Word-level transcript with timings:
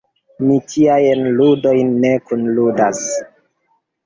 Mi 0.45 0.53
tiajn 0.71 1.21
ludojn 1.41 1.93
ne 2.07 2.13
kunludas. 2.31 3.05